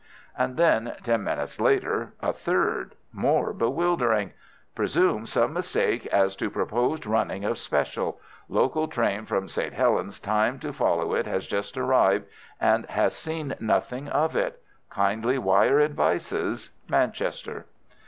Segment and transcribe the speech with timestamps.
[0.35, 4.33] And then ten minutes later a third, more bewildering:—
[4.73, 8.19] "Presume some mistake as to proposed running of special.
[8.49, 9.73] Local train from St.
[9.75, 12.25] Helens timed to follow it has just arrived
[12.59, 14.63] and has seen nothing of it.
[14.89, 17.67] Kindly wire advices.—Manchester."